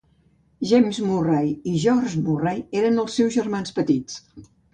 James 0.69 0.99
Murray 1.09 1.51
i 1.73 1.73
George 1.83 2.23
Murray 2.23 2.65
eren 2.81 2.99
els 3.05 3.19
seus 3.21 3.37
germans 3.37 3.77
petits. 3.79 4.19